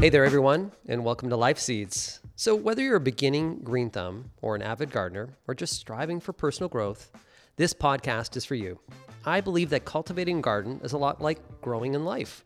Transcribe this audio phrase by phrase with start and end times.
[0.00, 2.20] Hey there, everyone, and welcome to Life Seeds.
[2.36, 6.32] So, whether you're a beginning green thumb or an avid gardener or just striving for
[6.32, 7.10] personal growth,
[7.56, 8.78] this podcast is for you.
[9.24, 12.44] I believe that cultivating a garden is a lot like growing in life.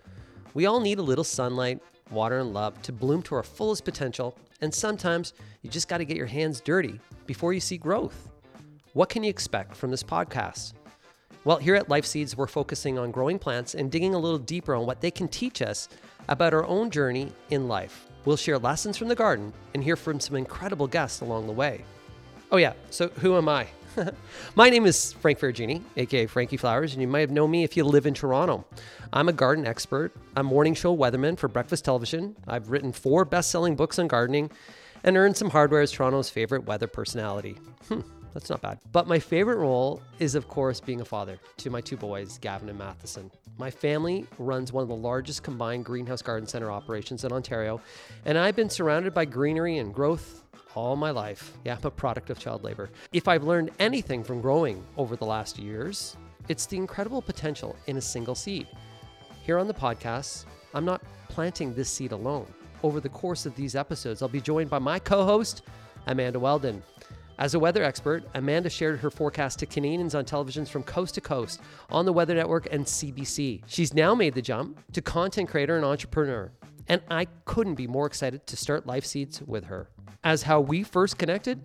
[0.54, 4.34] We all need a little sunlight, water, and love to bloom to our fullest potential,
[4.62, 8.30] and sometimes you just got to get your hands dirty before you see growth.
[8.94, 10.72] What can you expect from this podcast?
[11.44, 14.74] Well, here at Life Seeds, we're focusing on growing plants and digging a little deeper
[14.74, 15.90] on what they can teach us
[16.28, 18.06] about our own journey in life.
[18.24, 21.84] We'll share lessons from the garden and hear from some incredible guests along the way.
[22.50, 23.66] Oh, yeah, so who am I?
[24.54, 27.76] My name is Frank Ferragine, aka Frankie Flowers, and you might have known me if
[27.76, 28.64] you live in Toronto.
[29.12, 32.36] I'm a garden expert, a morning show weatherman for breakfast television.
[32.46, 34.50] I've written four best selling books on gardening
[35.04, 37.58] and earned some hardware as Toronto's favorite weather personality.
[37.88, 38.00] Hmm,
[38.34, 38.78] that's not bad.
[38.92, 42.68] But my favorite role is, of course, being a father to my two boys, Gavin
[42.68, 43.30] and Matheson.
[43.62, 47.80] My family runs one of the largest combined greenhouse garden center operations in Ontario,
[48.24, 50.42] and I've been surrounded by greenery and growth
[50.74, 51.56] all my life.
[51.64, 52.90] Yeah, I'm a product of child labor.
[53.12, 56.16] If I've learned anything from growing over the last years,
[56.48, 58.66] it's the incredible potential in a single seed.
[59.44, 62.52] Here on the podcast, I'm not planting this seed alone.
[62.82, 65.62] Over the course of these episodes, I'll be joined by my co host,
[66.08, 66.82] Amanda Weldon.
[67.42, 71.20] As a weather expert, Amanda shared her forecast to Canadians on televisions from coast to
[71.20, 73.64] coast on the Weather Network and CBC.
[73.66, 76.52] She's now made the jump to content creator and entrepreneur,
[76.86, 79.90] and I couldn't be more excited to start Life Seeds with her.
[80.22, 81.60] As how we first connected?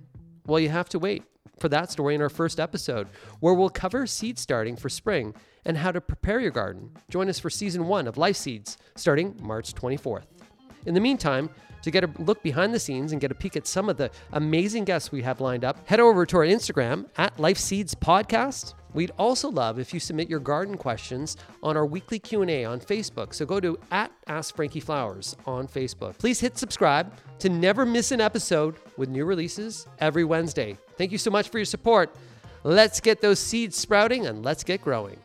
[0.48, 1.26] Well, you have to wait
[1.60, 3.08] for that story in our first episode,
[3.40, 6.90] where we'll cover seed starting for spring and how to prepare your garden.
[7.12, 10.26] Join us for season one of Life Seeds starting March 24th.
[10.88, 11.50] In the meantime,
[11.82, 14.10] to get a look behind the scenes and get a peek at some of the
[14.32, 18.74] amazing guests we have lined up, head over to our Instagram at Life Seeds Podcast.
[18.94, 23.34] We'd also love if you submit your garden questions on our weekly Q&A on Facebook.
[23.34, 26.18] So go to at Ask Frankie Flowers on Facebook.
[26.18, 30.78] Please hit subscribe to never miss an episode with new releases every Wednesday.
[30.98, 32.16] Thank you so much for your support.
[32.64, 35.20] Let's get those seeds sprouting and let's get growing.